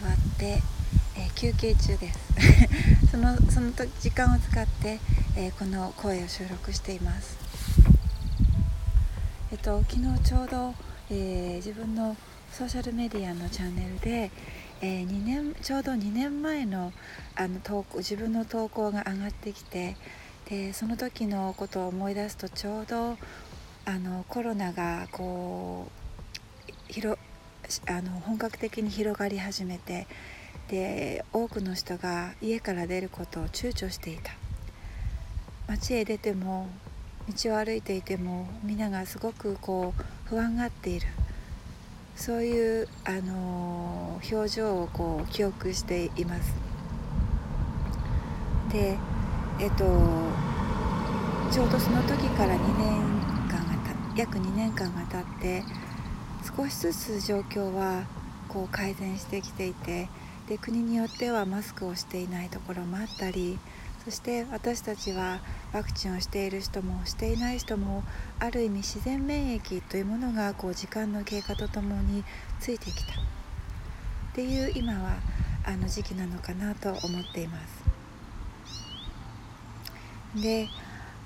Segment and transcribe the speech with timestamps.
[0.00, 0.62] 座って、
[1.16, 2.18] えー、休憩中です。
[3.10, 5.00] そのその時間を使って、
[5.36, 7.36] えー、この声を収録しています。
[9.50, 10.74] えっと昨日ちょうど、
[11.10, 12.16] えー、自分の
[12.52, 14.30] ソーシャルメディアのチャンネルで、
[14.80, 16.92] え2年ちょうど2年前の
[17.34, 19.96] あの投稿自分の投稿が上がってきて
[20.48, 23.18] でその時のことを思い出すとちょうど
[23.84, 27.18] あのコロナがこう広
[27.86, 30.06] あの本格的に広がり始めて
[30.68, 34.32] で多くの人が家から出ることを躊躇していた。
[35.66, 36.68] 街へ出ても
[37.28, 41.06] 道を歩いていても皆がすごくこう不安がっている。
[42.16, 46.52] そういう、あの表情をこう記憶しています。
[48.72, 48.98] で
[49.60, 49.84] えっと
[51.50, 53.00] ちょうどその時から2年
[53.48, 55.64] 間がた約2年間が経って
[56.42, 58.04] 少しずつ状況は
[58.48, 60.08] こう改善してきていて
[60.48, 63.58] で国によってはマスクをしていないところもあったり
[64.04, 65.40] そして私たちは
[65.72, 68.02] ワクチンをしている人もしていない人も
[68.38, 72.24] ある意味自然免疫というものがこう時間の経過とともに
[72.60, 73.14] ついてきたっ
[74.34, 75.18] ていう今は
[75.64, 77.84] あの時期なのかなと思っています。
[80.40, 80.68] で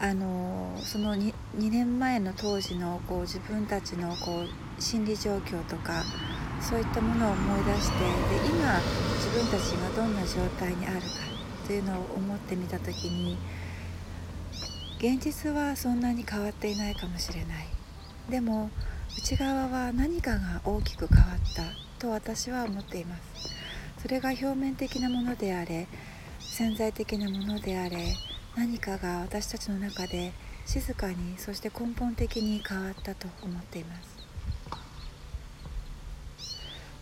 [0.00, 4.48] あのその 2, 2年前の当時のこう自分たちのこう
[4.82, 6.02] 心理状況とか
[6.60, 8.80] そういったものを思い出してで今
[9.16, 11.06] 自分たちがどんな状態にあるか
[11.66, 13.38] というのを思ってみた時に
[14.98, 17.66] 現実はそんなに変わっていないかもしれない。
[18.28, 18.70] でも
[19.18, 21.62] 内側は何かが大きく変わった
[21.98, 23.22] と私は思っています。
[24.00, 25.86] それが表面的なものであれ
[26.40, 28.14] 潜在的なものであれ
[28.56, 30.32] 何かが私たちの中で
[30.66, 34.21] 静かにそして根本的に変わったと思っています。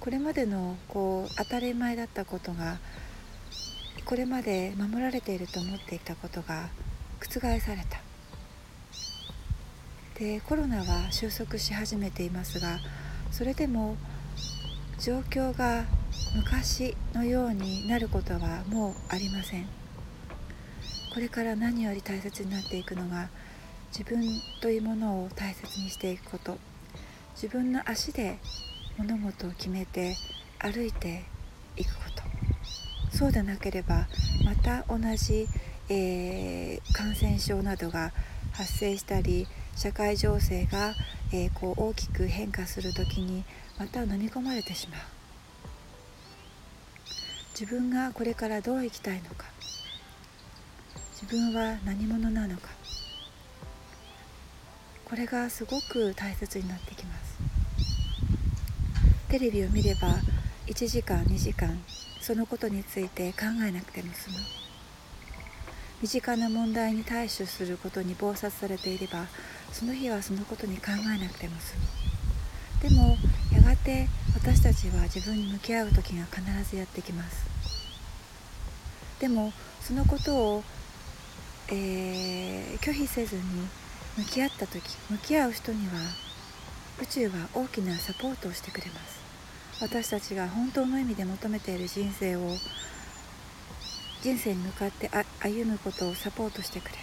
[0.00, 2.78] これまでのこう当たり前だったことが
[4.06, 6.70] これまで守られていると思っていたことが
[7.20, 8.00] 覆された。
[10.18, 12.78] でコロナは収束し始めていますが
[13.30, 13.96] それでも
[14.98, 15.84] 状況が
[16.36, 19.66] 昔のようになることはもうありません。
[21.12, 23.28] これから何より大切になっていくのが
[23.90, 24.22] 自分
[24.62, 26.58] というものを大切にしていくこと。
[27.34, 28.38] 自分の足で
[29.00, 30.14] 物事を決めて
[30.58, 31.24] 歩いて
[31.76, 32.02] いくこ
[33.10, 33.16] と。
[33.16, 34.06] そうでなければ
[34.44, 35.48] また同じ、
[35.88, 38.12] えー、感染症などが
[38.52, 40.94] 発生したり社会情勢が、
[41.32, 43.44] えー、こう大きく変化する時に
[43.78, 45.00] また飲み込まれてしまう。
[47.58, 49.46] 自分がこれからどう生きたいのか。
[51.14, 52.68] 自分は何者なのか。
[55.06, 57.29] これがすごく大切になってきます。
[59.30, 60.08] テレビを見れば
[60.66, 61.80] 1時間2時間
[62.20, 64.36] そのことについて考えなくても済む。
[66.02, 69.26] 身近な問題に対処することに忙殺されていれば
[69.70, 71.76] その日はそのことに考えなくても済
[72.82, 72.90] む。
[72.90, 73.16] でも
[73.52, 77.46] やがて私たちは自分に向き合う時が必ずやってきます。
[79.20, 80.64] でもそのことを
[81.72, 83.42] えー、拒否せずに
[84.18, 85.92] 向き合った時向き合う人には
[87.00, 89.19] 宇宙は大きなサポートをしてくれます。
[89.80, 92.50] 私たちが本当の意味で求めている人生を
[94.20, 95.10] 人生に向かって
[95.40, 96.98] 歩むことをサポートしてくれる。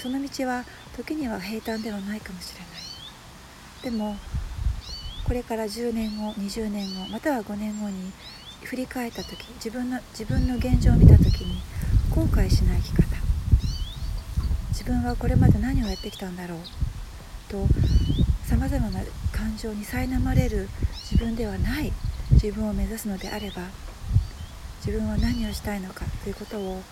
[0.00, 0.64] その道は
[0.96, 2.68] 時には平坦ではないかもしれない。
[3.82, 4.16] でも
[5.24, 8.12] これから10年後20年後または5年後に
[8.62, 11.60] 振り返った時自分の自分の現状を見た時に
[12.14, 13.16] 後悔しない生き方。
[14.70, 16.58] 自分はこれまで何をやってきたんだろう
[17.50, 17.66] と
[18.44, 19.00] さまざまな
[19.32, 20.68] 感情に苛まれる
[21.10, 21.90] 自分ではない
[22.32, 23.62] 自分を目指すのであれば
[24.84, 26.82] 自分は何をしたいのかということを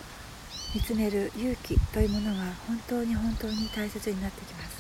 [0.75, 4.77] 見つめる勇気というものが本当に本当に大切になってきます。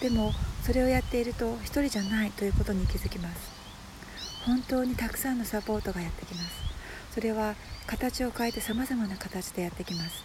[0.00, 3.50] でもそれをやっていると一人じゃないということに気づきます。
[4.46, 6.50] 本当にたくさんのサポートがやってきます。
[7.14, 7.54] それは
[7.86, 10.22] 形を変えてさまざまな形でやってきます。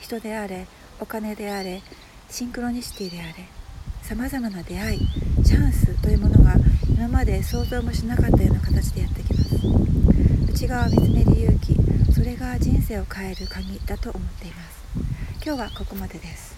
[0.00, 0.66] 人であれ
[1.00, 1.82] お金であれ
[2.30, 3.48] シンクロニシティであれ
[4.06, 5.00] さまざまな出会い
[5.42, 6.56] チャンスというものが
[6.90, 9.54] 今まで想像もしなかったような形でやってきます。
[10.52, 11.74] 内側を見つめる勇気
[12.12, 14.84] それが人生を変える鍵だと思っています。
[15.42, 16.53] 今日はここまでです。